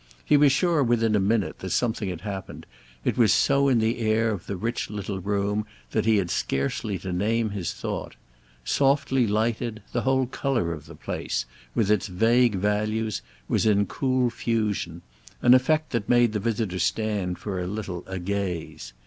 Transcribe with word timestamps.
He 0.25 0.35
was 0.35 0.51
sure 0.51 0.81
within 0.83 1.13
a 1.15 1.19
minute 1.19 1.59
that 1.59 1.69
something 1.69 2.09
had 2.09 2.21
happened; 2.21 2.65
it 3.05 3.19
was 3.19 3.31
so 3.31 3.67
in 3.67 3.77
the 3.77 3.99
air 3.99 4.31
of 4.31 4.47
the 4.47 4.55
rich 4.55 4.89
little 4.89 5.19
room 5.19 5.63
that 5.91 6.05
he 6.07 6.17
had 6.17 6.31
scarcely 6.31 6.97
to 6.97 7.13
name 7.13 7.51
his 7.51 7.71
thought. 7.71 8.15
Softly 8.65 9.27
lighted, 9.27 9.83
the 9.93 10.01
whole 10.01 10.25
colour 10.25 10.71
of 10.73 10.87
the 10.87 10.95
place, 10.95 11.45
with 11.75 11.91
its 11.91 12.07
vague 12.07 12.55
values, 12.55 13.21
was 13.47 13.67
in 13.67 13.85
cool 13.85 14.31
fusion—an 14.31 15.53
effect 15.53 15.91
that 15.91 16.09
made 16.09 16.33
the 16.33 16.39
visitor 16.39 16.79
stand 16.79 17.37
for 17.37 17.59
a 17.61 17.67
little 17.67 18.03
agaze. 18.07 18.93